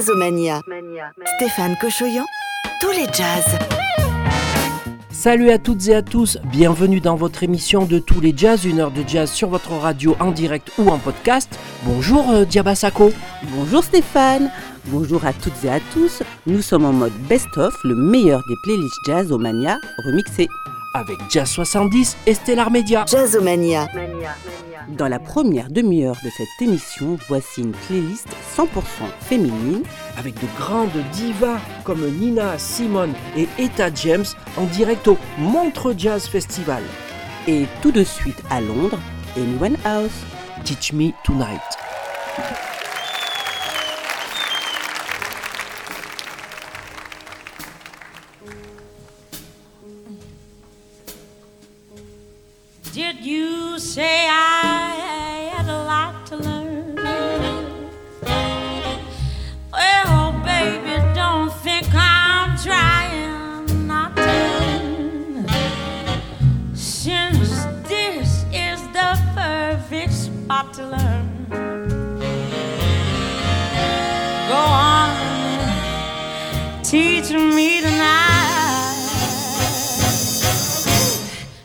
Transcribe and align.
Jazzomania. 0.00 0.62
Stéphane 1.36 1.76
Cochoyan, 1.78 2.24
tous 2.80 2.90
les 2.92 3.04
jazz. 3.12 3.58
Salut 5.10 5.50
à 5.50 5.58
toutes 5.58 5.88
et 5.88 5.94
à 5.94 6.00
tous, 6.00 6.38
bienvenue 6.44 7.00
dans 7.00 7.16
votre 7.16 7.42
émission 7.42 7.84
de 7.84 7.98
tous 7.98 8.18
les 8.18 8.32
jazz, 8.34 8.64
une 8.64 8.80
heure 8.80 8.92
de 8.92 9.04
jazz 9.06 9.30
sur 9.30 9.50
votre 9.50 9.72
radio 9.72 10.16
en 10.18 10.30
direct 10.30 10.72
ou 10.78 10.88
en 10.88 10.96
podcast. 10.96 11.50
Bonjour 11.82 12.30
euh, 12.30 12.46
Diabasako. 12.46 13.12
Bonjour 13.54 13.84
Stéphane, 13.84 14.50
bonjour 14.86 15.26
à 15.26 15.34
toutes 15.34 15.64
et 15.64 15.68
à 15.68 15.80
tous. 15.92 16.22
Nous 16.46 16.62
sommes 16.62 16.86
en 16.86 16.94
mode 16.94 17.12
best-of, 17.28 17.74
le 17.84 17.94
meilleur 17.94 18.40
des 18.48 18.56
playlists 18.64 19.00
jazz 19.06 19.30
au 19.30 19.36
Mania 19.36 19.76
remixé. 20.06 20.48
Avec 20.94 21.18
Jazz 21.28 21.50
70 21.50 22.16
et 22.26 22.32
Stellar 22.32 22.70
Media. 22.70 23.04
Jazzomania. 23.06 23.86
Dans 24.88 25.08
la 25.08 25.18
première 25.18 25.70
demi-heure 25.70 26.16
de 26.24 26.30
cette 26.30 26.48
émission, 26.60 27.18
voici 27.28 27.62
une 27.62 27.72
playlist 27.72 28.28
100% 28.56 28.66
féminine 29.20 29.82
Avec 30.16 30.34
de 30.34 30.46
grandes 30.58 30.90
divas 31.12 31.58
comme 31.84 32.06
Nina 32.18 32.58
Simone 32.58 33.12
et 33.36 33.46
Etta 33.58 33.92
James 33.94 34.24
en 34.56 34.64
direct 34.64 35.06
au 35.08 35.18
Montreux 35.38 35.94
Jazz 35.96 36.26
Festival. 36.26 36.82
et 37.46 37.66
tout 37.82 37.92
de 37.92 38.04
suite 38.04 38.42
à 38.50 38.60
Londres, 38.60 38.98
Amy 39.36 39.56
Winehouse. 39.60 40.24
Teach 40.64 40.92
Me 40.92 41.12
Tonight. 41.24 42.69
You 53.30 53.78
say 53.78 54.26
I 54.28 55.52
had 55.54 55.66
a 55.68 55.80
lot 55.92 56.26
to 56.26 56.36
learn? 56.36 56.96
Well, 59.72 60.32
baby, 60.44 60.94
don't 61.14 61.52
think 61.64 61.86
I'm 61.94 62.58
trying 62.58 63.86
not 63.86 64.16
to. 64.16 65.44
Since 66.74 67.50
this 67.88 68.44
is 68.52 68.80
the 68.96 69.10
perfect 69.36 70.12
spot 70.12 70.74
to 70.74 70.82
learn. 70.94 71.26
Go 74.48 74.60
on 74.90 75.10
teach 76.82 77.30
me 77.30 77.80
tonight. 77.80 78.40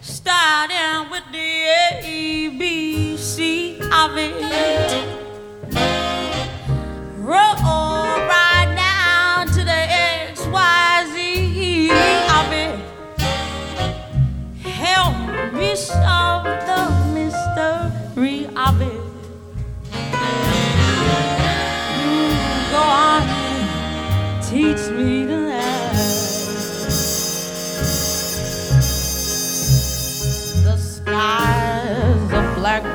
Starting 0.01 1.09
with 1.09 1.23
the 1.31 1.44
A, 1.67 2.49
B, 2.49 3.17
C 3.17 3.79
of. 3.91 5.24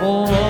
A 0.03 0.50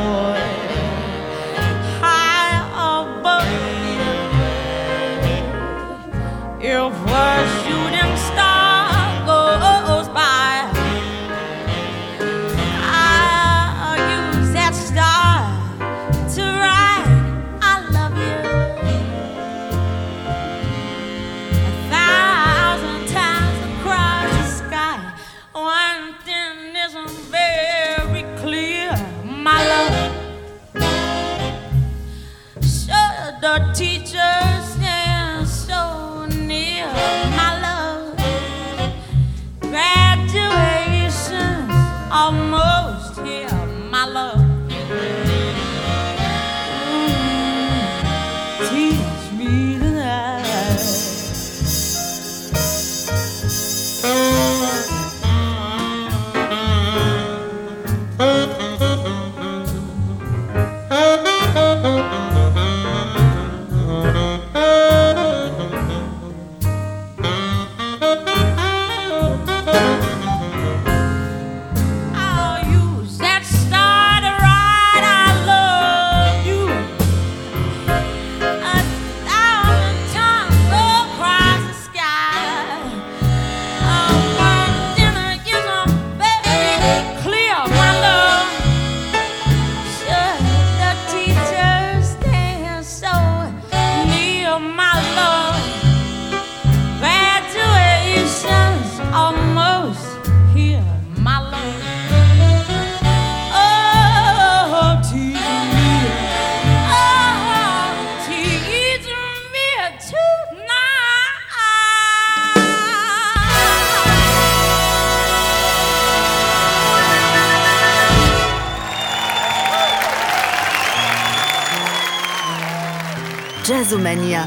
Jazzomania. 123.91 124.47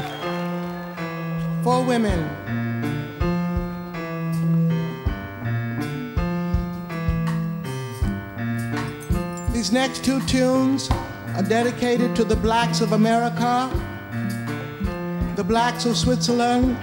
for 1.62 1.84
women. 1.84 2.18
These 9.52 9.70
next 9.70 10.02
two 10.02 10.20
tunes 10.22 10.90
are 11.36 11.42
dedicated 11.42 12.16
to 12.16 12.24
the 12.24 12.36
blacks 12.36 12.80
of 12.80 12.92
America, 12.92 13.70
the 15.36 15.44
blacks 15.44 15.84
of 15.84 15.98
Switzerland, 15.98 16.76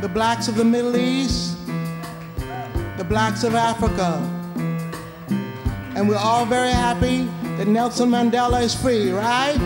the 0.00 0.08
blacks 0.08 0.48
of 0.48 0.56
the 0.56 0.64
Middle 0.64 0.96
East, 0.96 1.58
the 2.96 3.04
blacks 3.04 3.44
of 3.44 3.54
Africa. 3.54 4.22
And 5.94 6.08
we're 6.08 6.16
all 6.16 6.46
very 6.46 6.70
happy 6.70 7.28
that 7.56 7.66
Nelson 7.66 8.10
Mandela 8.10 8.62
is 8.62 8.74
free, 8.74 9.10
right? 9.10 9.56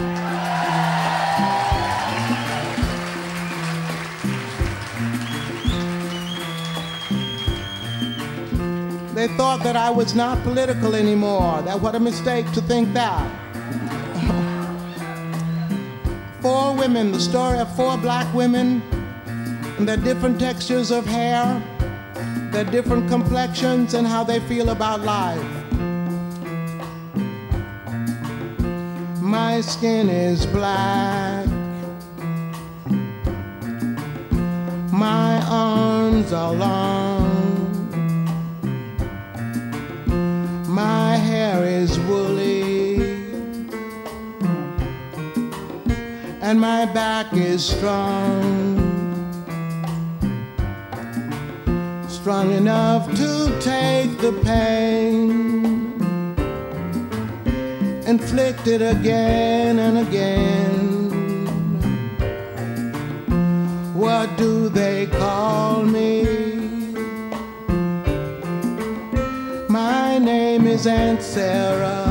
They 9.15 9.29
thought 9.37 9.63
that 9.65 9.77
I 9.77 9.91
was 9.91 10.15
not 10.15 10.43
political 10.45 10.95
anymore. 10.95 11.61
That 11.63 11.81
what 11.81 11.95
a 11.95 12.01
mistake 12.01 12.51
to 12.53 12.63
think 12.63 12.93
that. 12.95 13.29
four 16.41 16.75
women, 16.77 17.13
the 17.13 17.21
story 17.21 17.59
of 17.59 17.75
four 17.77 17.99
black 17.99 18.33
women 18.33 18.83
and 19.77 19.89
their 19.89 19.97
different 19.97 20.39
textures 20.39 20.91
of 20.91 21.05
hair, 21.07 21.61
their 22.53 22.65
different 22.65 23.11
complexions, 23.11 23.95
and 23.95 24.07
how 24.07 24.23
they 24.23 24.39
feel 24.41 24.71
about 24.71 25.01
life. 25.01 25.60
My 29.31 29.61
skin 29.61 30.09
is 30.09 30.45
black. 30.45 31.47
My 34.93 35.41
arms 35.49 36.33
are 36.33 36.53
long. 36.53 37.31
My 40.67 41.15
hair 41.15 41.65
is 41.65 41.97
woolly. 42.01 43.23
And 46.43 46.61
my 46.61 46.87
back 46.87 47.33
is 47.33 47.65
strong. 47.65 48.81
Strong 52.09 52.51
enough 52.51 53.07
to 53.15 53.61
take 53.61 54.19
the 54.19 54.33
pain 54.43 55.50
inflicted 58.11 58.83
again 58.83 59.79
and 59.79 59.99
again. 59.99 60.75
What 63.95 64.37
do 64.37 64.69
they 64.69 65.07
call 65.07 65.85
me? 65.85 66.25
My 69.69 70.19
name 70.19 70.67
is 70.67 70.89
Aunt 70.89 71.23
Sarah. 71.23 72.09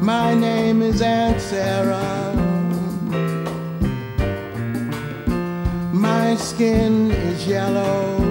My 0.00 0.32
name 0.32 0.82
is 0.82 1.02
Aunt 1.02 1.40
Sarah. 1.40 2.32
My 5.92 6.36
skin 6.36 7.10
is 7.10 7.44
yellow. 7.44 8.21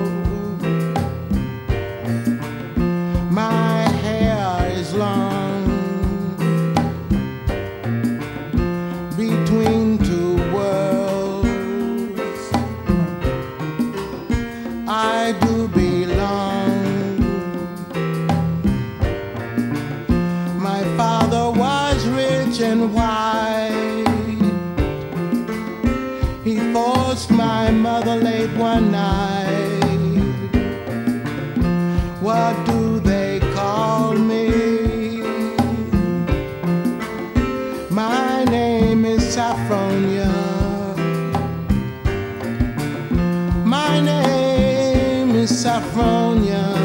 Name. 45.89 46.75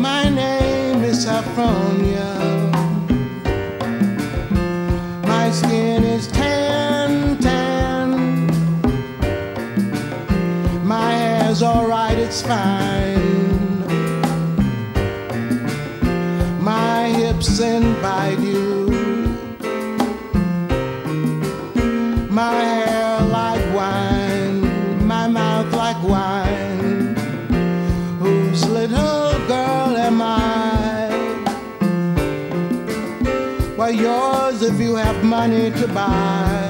My 0.00 0.28
name 0.28 1.02
is 1.04 1.26
Saffronia. 1.26 2.32
My 5.26 5.50
skin 5.50 6.04
is 6.04 6.28
tan, 6.28 7.38
tan. 7.38 8.46
My 10.86 11.12
hair's 11.12 11.62
alright, 11.62 12.18
it's 12.18 12.42
fine. 12.42 13.84
My 16.62 17.08
hips 17.08 17.60
invite 17.60 18.40
you. 18.40 18.75
If 34.66 34.80
you 34.80 34.96
have 34.96 35.22
money 35.22 35.70
to 35.70 35.86
buy. 35.88 36.65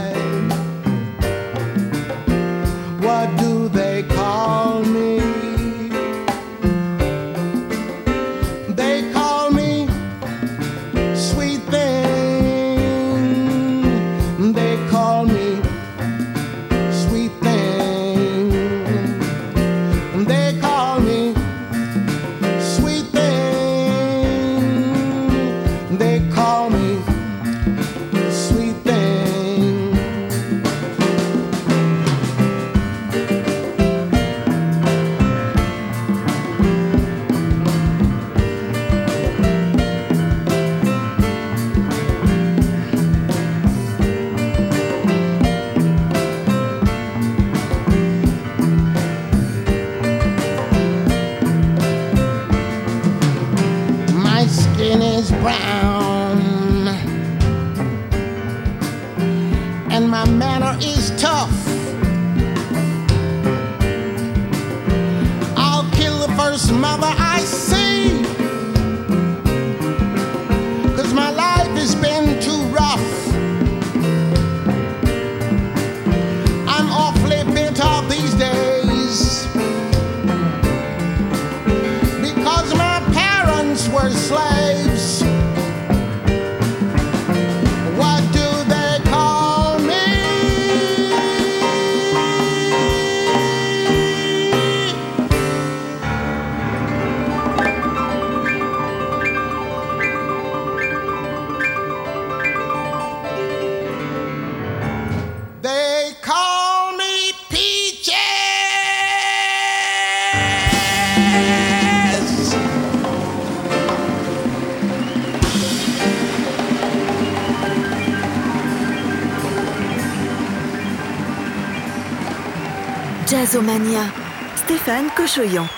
Cochoyan. 125.17 125.76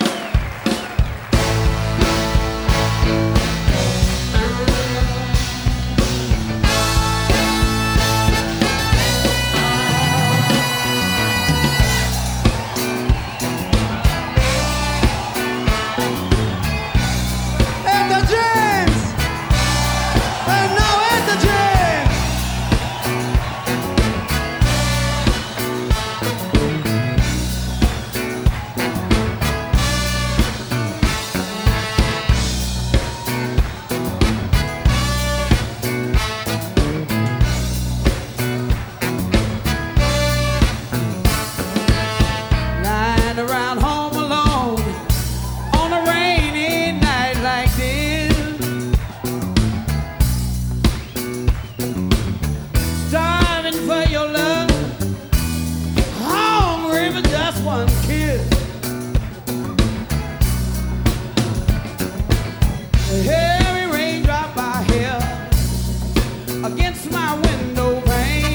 my 67.18 67.34
window 67.40 68.00
pane. 68.02 68.47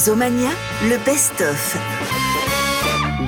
Jazzomania, 0.00 0.48
le 0.84 0.96
best-of. 1.04 1.76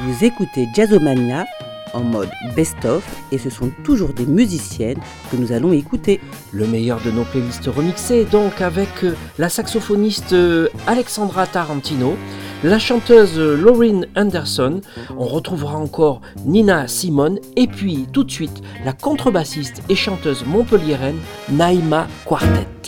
Vous 0.07 0.25
écoutez 0.25 0.67
Jazzomania 0.75 1.45
en 1.93 2.01
mode 2.01 2.31
best-of 2.57 3.05
et 3.31 3.37
ce 3.37 3.51
sont 3.51 3.71
toujours 3.85 4.15
des 4.15 4.25
musiciennes 4.25 4.99
que 5.31 5.37
nous 5.37 5.53
allons 5.53 5.75
écouter. 5.75 6.19
Le 6.51 6.67
meilleur 6.67 7.03
de 7.03 7.11
nos 7.11 7.25
playlists 7.25 7.67
remixées, 7.67 8.25
donc 8.25 8.63
avec 8.63 8.89
euh, 9.05 9.15
la 9.37 9.51
saxophoniste 9.51 10.33
euh, 10.33 10.69
Alexandra 10.87 11.47
Tarantino, 11.47 12.17
la 12.65 12.79
chanteuse 12.79 13.39
euh, 13.39 13.55
Lauryn 13.55 14.07
Anderson, 14.17 14.81
on 15.19 15.27
retrouvera 15.27 15.77
encore 15.77 16.23
Nina 16.47 16.89
Simone 16.89 17.39
et 17.55 17.67
puis 17.67 18.07
tout 18.15 18.25
de 18.25 18.31
suite 18.31 18.63
la 18.83 18.95
contrebassiste 18.95 19.83
et 19.91 19.95
chanteuse 19.95 20.47
montpelliéraine 20.47 21.19
Naïma 21.51 22.07
Quartet. 22.25 22.82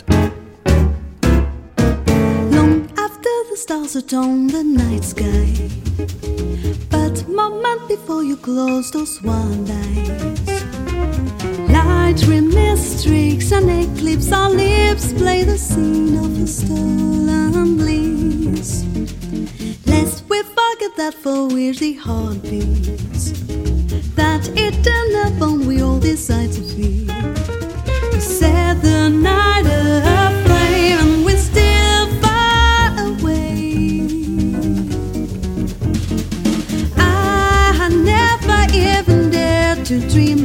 On 3.95 4.47
the 4.47 4.61
night 4.61 5.05
sky. 5.05 5.47
But 6.89 7.25
moment 7.29 7.87
before 7.87 8.25
you 8.25 8.35
close 8.35 8.91
those 8.91 9.21
one 9.21 9.71
eyes. 9.71 10.63
Light 11.71 12.21
remiss 12.27 12.99
streaks 12.99 13.53
and 13.53 13.69
eclipse 13.69 14.33
our 14.33 14.49
lips 14.49 15.13
play 15.13 15.45
the 15.45 15.57
scene 15.57 16.17
of 16.17 16.43
a 16.43 16.45
stolen 16.45 17.77
bliss. 17.77 18.83
Lest 19.85 20.25
we 20.27 20.43
forget 20.43 20.97
that 20.97 21.13
for 21.13 21.47
which 21.47 21.79
the 21.79 21.93
heart 21.93 22.41
beats. 22.43 23.31
That 24.15 24.43
eternal 24.57 25.39
bond 25.39 25.65
we 25.65 25.81
all 25.81 25.99
decide 25.99 26.51
to 26.51 26.61
feel. 26.61 27.07
Set 28.19 28.81
the 28.81 29.09
night 29.09 29.54
to 39.85 39.99
dream 40.09 40.44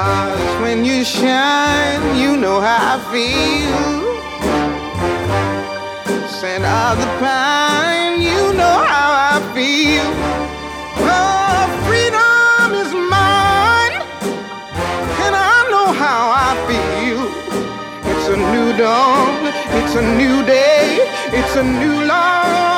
Stars, 0.00 0.62
when 0.62 0.82
you 0.82 1.04
shine, 1.04 2.16
you 2.16 2.38
know 2.38 2.58
how 2.58 2.94
I 2.94 2.98
feel. 3.12 3.84
Scent 6.36 6.64
of 6.64 6.96
the 7.02 7.10
pine, 7.20 8.22
you 8.22 8.54
know 8.60 8.78
how 8.92 9.10
I 9.32 9.36
feel. 9.54 10.08
Oh, 11.18 11.60
freedom 11.86 12.68
is 12.82 12.92
mine, 13.14 13.96
and 15.24 15.34
I 15.52 15.56
know 15.72 15.88
how 15.92 16.20
I 16.48 16.50
feel. 16.68 17.20
It's 18.10 18.28
a 18.36 18.38
new 18.54 18.68
dawn, 18.78 19.52
it's 19.78 19.94
a 19.96 20.04
new 20.16 20.36
day, 20.46 20.86
it's 21.38 21.56
a 21.56 21.62
new 21.62 22.06
life 22.06 22.69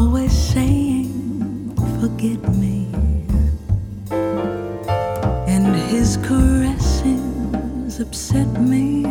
always 0.00 0.32
saying, 0.32 1.12
Forget 2.00 2.40
me. 2.56 2.88
And 5.46 5.76
his 5.92 6.16
caressings 6.28 8.00
upset 8.00 8.48
me. 8.58 9.04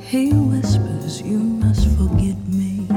He 0.00 0.32
whispers, 0.32 1.22
You 1.22 1.38
must 1.38 1.86
forget 1.96 2.38
me. 2.58 2.88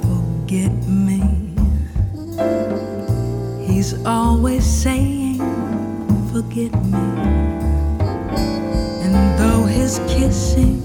Forget 0.00 0.74
me. 0.86 1.22
He's 3.66 3.94
always 4.04 4.66
saying, 4.66 5.38
Forget 6.30 6.74
me. 6.84 7.27
His 10.28 10.77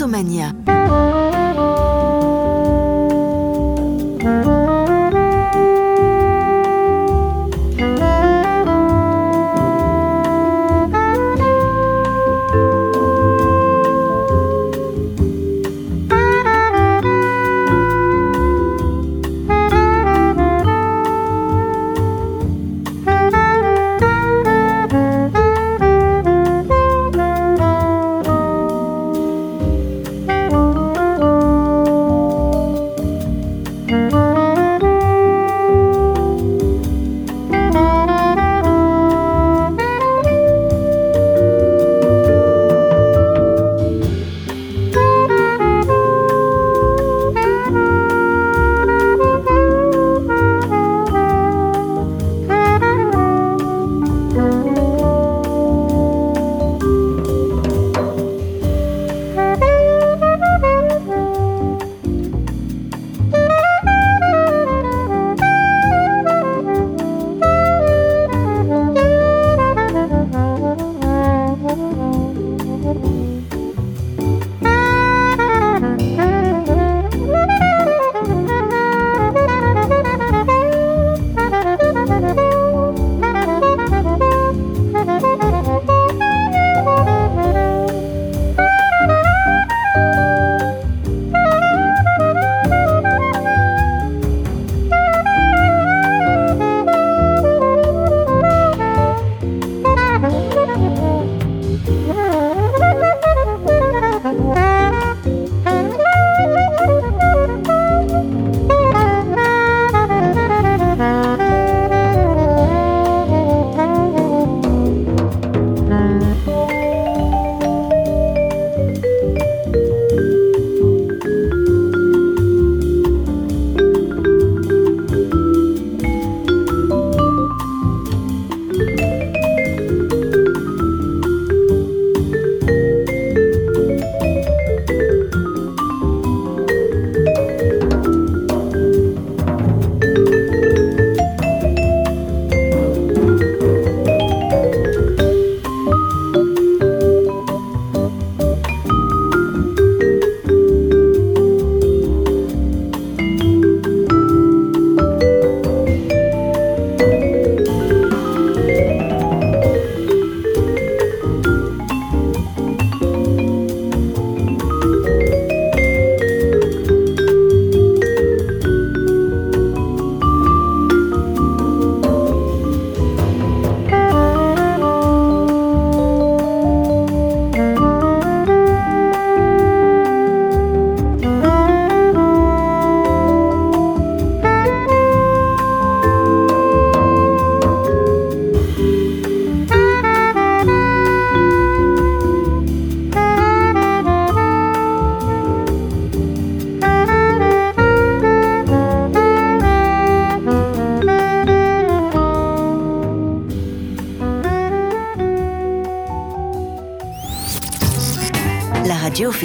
Rhizomania. 0.00 0.69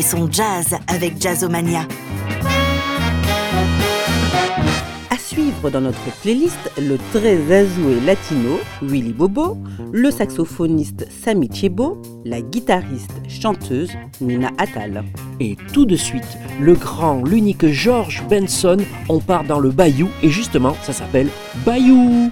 Son 0.05 0.31
jazz 0.31 0.75
avec 0.87 1.19
Jazzomania. 1.19 1.87
À 5.09 5.17
suivre 5.17 5.71
dans 5.71 5.81
notre 5.81 6.03
playlist, 6.21 6.59
le 6.77 6.97
très 7.11 7.51
azoué 7.51 7.99
latino 8.05 8.59
Willy 8.83 9.13
Bobo, 9.13 9.57
le 9.91 10.11
saxophoniste 10.11 11.07
Sami 11.09 11.49
Chebo, 11.51 11.99
la 12.23 12.41
guitariste 12.41 13.13
chanteuse 13.27 13.93
Nina 14.21 14.51
Attal. 14.59 15.03
Et 15.39 15.57
tout 15.73 15.87
de 15.87 15.95
suite, 15.95 16.37
le 16.61 16.75
grand, 16.75 17.23
l'unique 17.23 17.65
George 17.65 18.23
Benson, 18.29 18.77
on 19.09 19.19
part 19.19 19.43
dans 19.43 19.59
le 19.59 19.71
Bayou 19.71 20.09
et 20.21 20.29
justement, 20.29 20.75
ça 20.83 20.93
s'appelle 20.93 21.29
Bayou. 21.65 22.31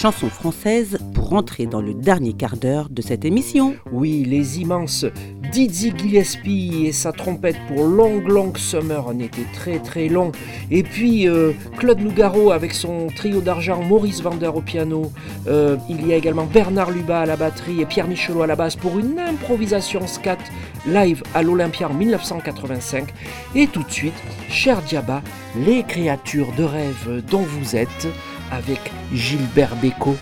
Chanson 0.00 0.30
française 0.30 0.96
pour 1.12 1.34
entrer 1.34 1.66
dans 1.66 1.82
le 1.82 1.92
dernier 1.92 2.32
quart 2.32 2.56
d'heure 2.56 2.88
de 2.88 3.02
cette 3.02 3.26
émission. 3.26 3.74
Oui, 3.92 4.24
les 4.24 4.58
immenses 4.58 5.04
Dizzy 5.52 5.92
Gillespie 5.94 6.86
et 6.86 6.92
sa 6.92 7.12
trompette 7.12 7.58
pour 7.68 7.84
Long 7.84 8.22
Long 8.26 8.54
Summer 8.54 9.06
en 9.06 9.18
était 9.18 9.44
très 9.52 9.78
très 9.78 10.08
long. 10.08 10.32
Et 10.70 10.84
puis 10.84 11.28
euh, 11.28 11.52
Claude 11.76 12.00
Nougaro 12.00 12.50
avec 12.50 12.72
son 12.72 13.08
trio 13.08 13.42
d'argent, 13.42 13.82
Maurice 13.82 14.22
Vander 14.22 14.46
au 14.46 14.62
piano. 14.62 15.12
Euh, 15.48 15.76
il 15.90 16.06
y 16.06 16.14
a 16.14 16.16
également 16.16 16.46
Bernard 16.46 16.92
Lubat 16.92 17.20
à 17.20 17.26
la 17.26 17.36
batterie 17.36 17.82
et 17.82 17.84
Pierre 17.84 18.08
Michelot 18.08 18.40
à 18.40 18.46
la 18.46 18.56
basse 18.56 18.76
pour 18.76 18.98
une 18.98 19.18
improvisation 19.18 20.06
scat 20.06 20.38
live 20.86 21.22
à 21.34 21.42
l'Olympia 21.42 21.90
en 21.90 21.94
1985. 21.94 23.12
Et 23.54 23.66
tout 23.66 23.82
de 23.82 23.90
suite, 23.90 24.14
cher 24.48 24.80
Diaba, 24.80 25.20
les 25.66 25.82
créatures 25.82 26.52
de 26.56 26.64
rêve 26.64 27.22
dont 27.30 27.42
vous 27.42 27.76
êtes 27.76 28.08
avec 28.50 28.80
Gilbert 29.12 29.74
Bécaud. 29.76 30.16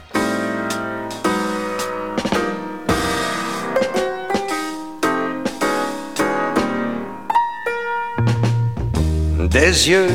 Des 9.50 9.88
yeux 9.88 10.08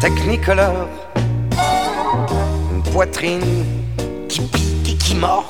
technicolores, 0.00 0.88
une 2.72 2.82
poitrine 2.92 3.64
qui 4.28 4.40
pique 4.40 4.88
et 4.88 4.96
qui 4.96 5.14
mord, 5.14 5.48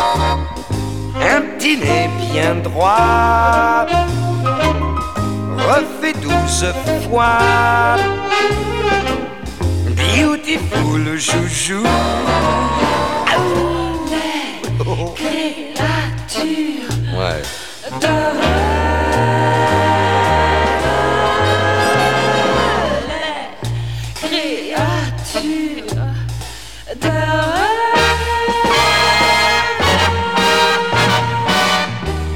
un 0.00 1.42
petit 1.56 1.76
nez 1.76 2.08
bien 2.32 2.56
droit, 2.56 3.86
refait 5.58 6.14
douze 6.14 6.66
fois, 7.08 7.96
beautiful 10.14 11.18
joujou. 11.18 11.82
Ouais. 17.16 17.42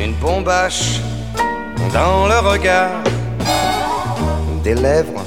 Une 0.00 0.14
bombache 0.14 1.00
dans 1.92 2.26
le 2.26 2.38
regard, 2.38 3.02
des 4.62 4.74
lèvres, 4.74 5.17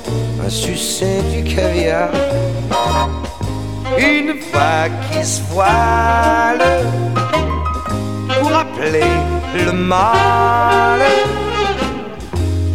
succès 0.51 1.21
du 1.33 1.43
caviar. 1.43 2.09
Une 3.97 4.33
vague 4.53 4.91
qui 5.09 5.25
se 5.25 5.41
voile 5.43 6.61
pour 8.27 8.49
rappeler 8.51 9.11
le 9.65 9.71
mal 9.71 10.99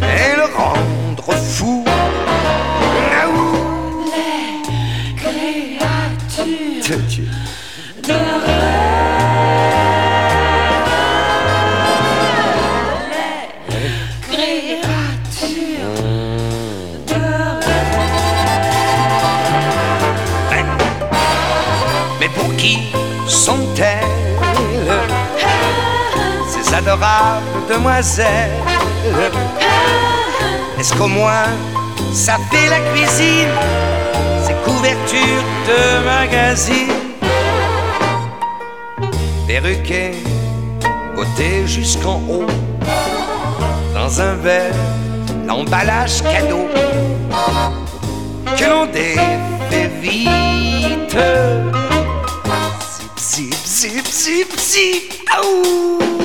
et 0.01 0.35
le 0.35 0.45
rendre 0.55 1.33
fou. 1.33 1.85
Naou. 3.11 3.67
Dieu, 6.81 6.97
Dieu. 7.09 7.27
Mais 8.07 8.13
qui 22.67 22.79
sont-elles 23.27 24.03
Ces 26.49 26.73
adorables 26.73 27.45
demoiselles. 27.69 28.51
Est-ce 30.79 30.93
qu'au 30.93 31.07
moins 31.07 31.49
ça 32.13 32.37
fait 32.49 32.69
la 32.69 32.79
cuisine 32.91 33.53
Ces 34.45 34.53
couvertures 34.65 35.45
de 35.69 36.05
magazines? 36.05 37.03
Perruquées, 39.47 40.15
beauté 41.15 41.65
jusqu'en 41.65 42.21
haut. 42.29 42.47
Dans 43.93 44.21
un 44.21 44.35
verre, 44.35 44.75
l'emballage 45.47 46.21
cadeau. 46.21 46.67
Que 48.57 48.65
l'on 48.65 48.85
défait 48.87 49.91
vite 50.01 51.76
zip, 54.27 54.59
zip, 54.59 55.13
zip, 55.29 56.16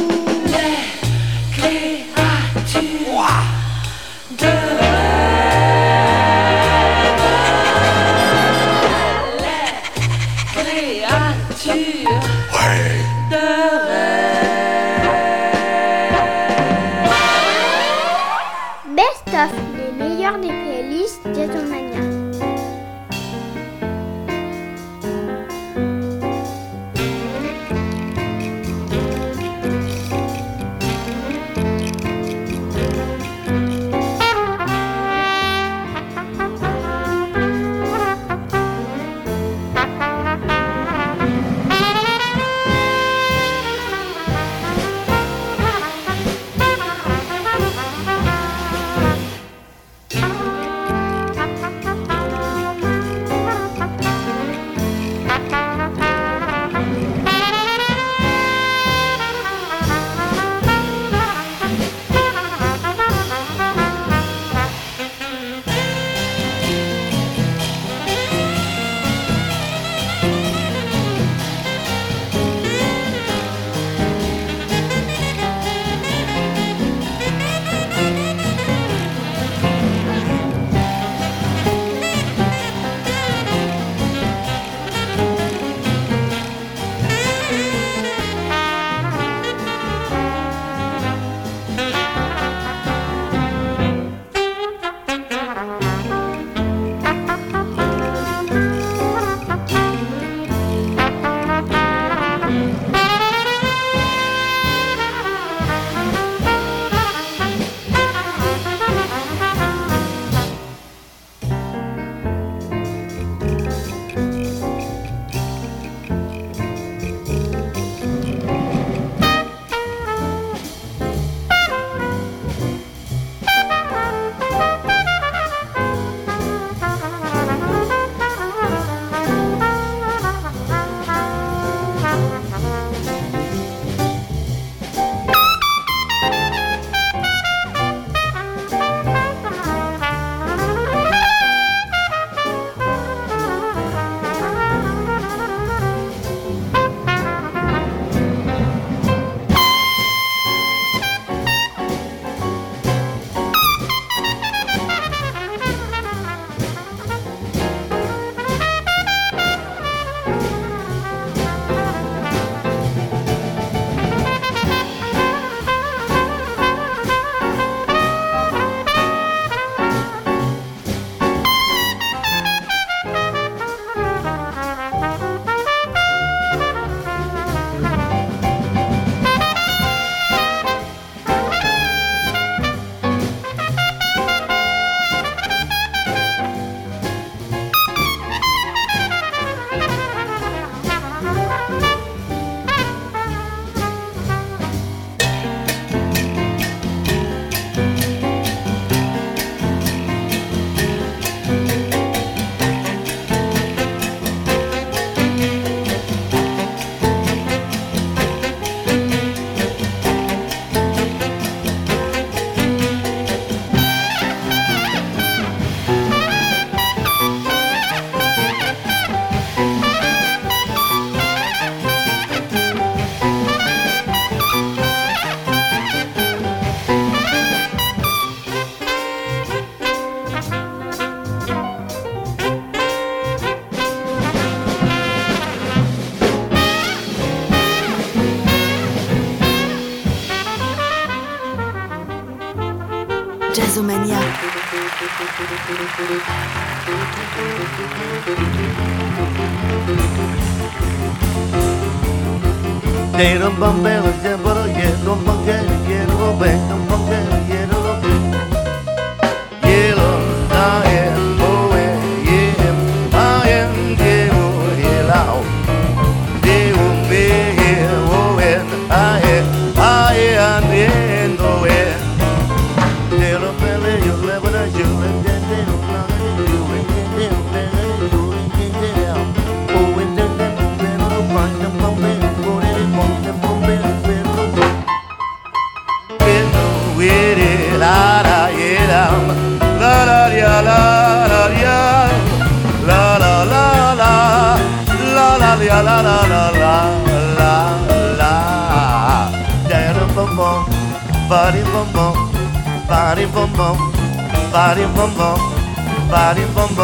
Don't 253.73 253.83
build 253.83 254.02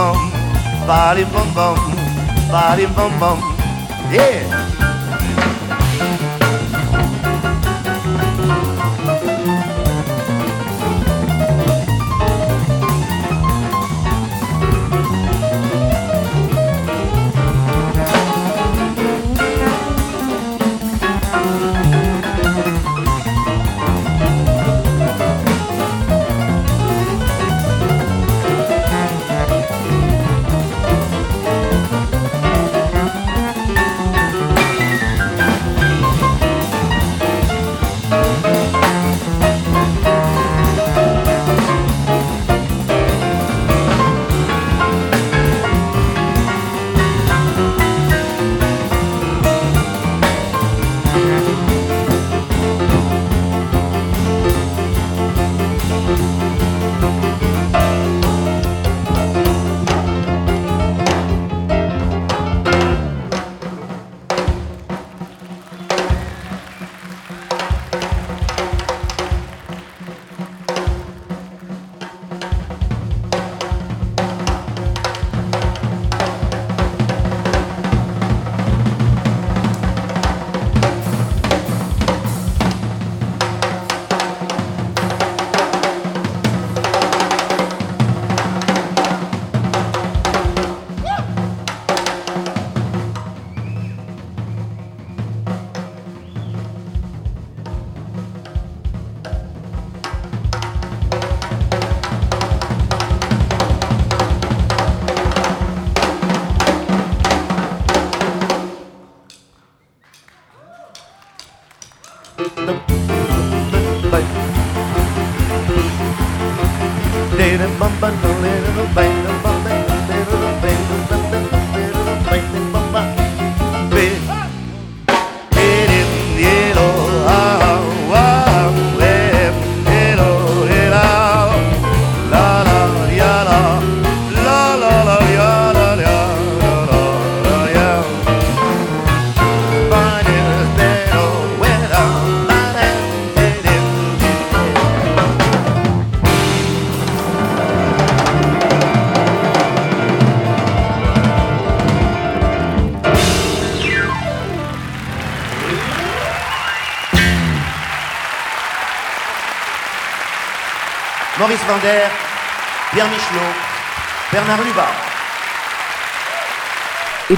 bum 0.08 0.30
body 0.86 1.24
bum 1.24 1.48
bum 1.54 1.76
body 2.50 2.86
bum 2.96 3.12
bum. 3.20 3.38
Yeah 4.10 4.87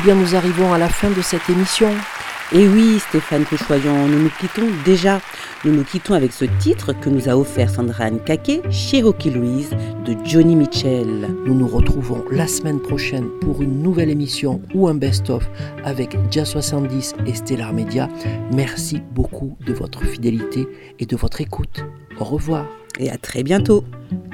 bien, 0.03 0.15
nous 0.15 0.35
arrivons 0.35 0.73
à 0.73 0.79
la 0.79 0.89
fin 0.89 1.11
de 1.11 1.21
cette 1.21 1.49
émission. 1.49 1.91
Et 2.53 2.67
oui, 2.67 2.99
Stéphane 2.99 3.45
Cochoyon, 3.45 4.09
nous 4.09 4.23
nous 4.25 4.31
quittons 4.41 4.67
déjà. 4.85 5.21
Nous 5.65 5.73
nous 5.73 5.85
quittons 5.85 6.15
avec 6.15 6.33
ce 6.33 6.47
titre 6.59 6.93
que 6.93 7.11
nous 7.11 7.29
a 7.29 7.37
offert 7.37 7.71
Sandra 7.71 8.11
Nkake, 8.11 8.63
Cherokee 8.71 9.31
Louise, 9.31 9.71
de 10.05 10.17
Johnny 10.25 10.57
Mitchell. 10.57 11.29
Nous 11.47 11.55
nous 11.55 11.69
retrouvons 11.69 12.25
la 12.31 12.47
semaine 12.47 12.81
prochaine 12.81 13.29
pour 13.41 13.63
une 13.63 13.83
nouvelle 13.83 14.11
émission 14.11 14.61
ou 14.75 14.89
un 14.89 14.95
best-of 14.95 15.49
avec 15.85 16.17
Jazz 16.31 16.49
70 16.49 17.15
et 17.27 17.35
Stellar 17.35 17.73
Media. 17.73 18.09
Merci 18.53 19.03
beaucoup 19.13 19.57
de 19.67 19.73
votre 19.73 20.05
fidélité 20.05 20.67
et 20.99 21.07
de 21.07 21.17
votre 21.17 21.41
écoute. 21.41 21.85
Au 22.19 22.25
revoir. 22.25 22.67
Et 22.99 23.11
à 23.11 23.17
très 23.17 23.43
bientôt. 23.43 23.85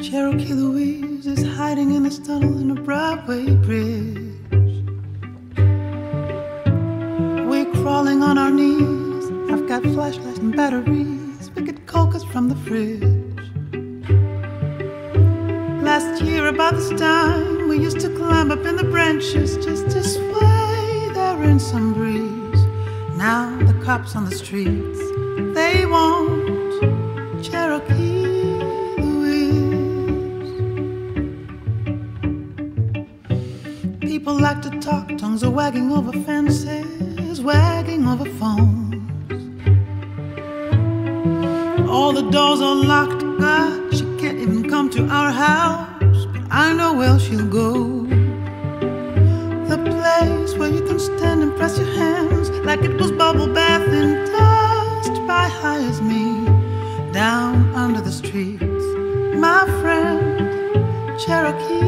Cherokee 0.00 0.54
Louise 0.54 1.26
is 1.26 1.44
hiding 1.44 1.94
in 1.94 2.06
a 2.06 2.10
tunnel 2.10 2.58
in 2.58 2.70
a 2.70 2.80
Broadway 2.80 3.50
bridge. 3.56 4.36
Crawling 7.86 8.20
on 8.20 8.36
our 8.36 8.50
knees. 8.50 9.30
I've 9.48 9.68
got 9.68 9.80
flashlights 9.94 10.40
and 10.40 10.56
batteries. 10.56 11.52
We 11.54 11.62
get 11.62 11.86
cocoas 11.86 12.24
from 12.24 12.48
the 12.48 12.56
fridge. 12.66 13.00
Last 15.84 16.20
year, 16.20 16.48
about 16.48 16.74
this 16.74 16.90
time, 16.98 17.68
we 17.68 17.78
used 17.78 18.00
to 18.00 18.08
climb 18.08 18.50
up 18.50 18.66
in 18.66 18.74
the 18.74 18.88
branches 18.94 19.56
just 19.64 19.84
to 19.90 20.02
sway 20.02 21.10
there 21.14 21.40
in 21.44 21.60
some 21.60 21.94
breeze. 21.94 22.60
Now 23.16 23.56
the 23.68 23.74
cops 23.84 24.16
on 24.16 24.24
the 24.24 24.34
streets, 24.34 24.98
they 25.54 25.86
want 25.86 27.44
Cherokee. 27.44 28.16
People 34.00 34.40
like 34.40 34.60
to 34.62 34.70
talk, 34.80 35.06
tongues 35.18 35.44
are 35.44 35.50
wagging 35.50 35.92
over 35.92 36.10
fences, 36.24 37.05
wagging 37.40 38.06
over 38.06 38.24
phones. 38.38 38.94
All 41.88 42.12
the 42.12 42.28
doors 42.30 42.60
are 42.60 42.74
locked, 42.74 43.20
God, 43.38 43.94
she 43.94 44.04
can't 44.18 44.38
even 44.38 44.68
come 44.68 44.90
to 44.90 45.06
our 45.08 45.30
house, 45.30 46.26
but 46.32 46.42
I 46.50 46.72
know 46.72 46.94
where 46.94 47.18
she'll 47.18 47.46
go. 47.46 48.02
The 49.72 49.78
place 49.78 50.54
where 50.58 50.70
you 50.70 50.82
can 50.82 50.98
stand 50.98 51.42
and 51.42 51.56
press 51.56 51.78
your 51.78 51.92
hands 51.94 52.50
like 52.66 52.82
it 52.82 53.00
was 53.00 53.12
bubble 53.12 53.52
bath 53.52 53.88
and 53.88 54.26
touched 54.26 55.26
by 55.26 55.48
high 55.48 55.80
as 55.80 56.00
me 56.02 56.44
down 57.12 57.74
under 57.74 58.00
the 58.00 58.12
streets. 58.12 58.84
My 59.36 59.64
friend, 59.80 61.18
Cherokee 61.20 61.85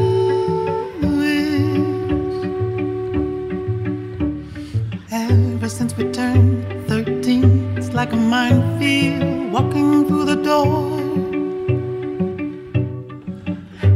Ever 5.69 5.77
since 5.77 5.95
we 5.97 6.05
turned 6.11 6.65
13, 6.87 7.77
it's 7.77 7.93
like 7.93 8.11
a 8.11 8.15
minefield 8.15 9.51
walking 9.51 10.07
through 10.07 10.25
the 10.25 10.37
door. 10.37 10.89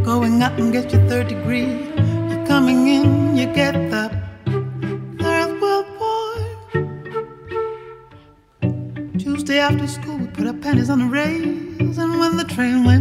Going 0.04 0.44
up 0.44 0.56
and 0.60 0.72
get 0.72 0.94
your 0.94 1.02
third 1.10 1.30
degree. 1.30 1.90
You're 2.30 2.46
coming 2.46 2.88
in, 2.90 3.36
you 3.36 3.48
get 3.48 3.74
the 3.90 4.12
third 5.20 5.60
world 5.60 5.88
war. 6.00 6.36
Tuesday 9.18 9.58
after 9.58 9.88
school, 9.88 10.18
we 10.20 10.28
put 10.28 10.46
our 10.46 10.54
pennies 10.54 10.92
on 10.92 11.00
the 11.00 11.08
rails, 11.08 11.98
and 11.98 12.20
when 12.20 12.38
the 12.38 12.44
train 12.44 12.84
went 12.84 12.93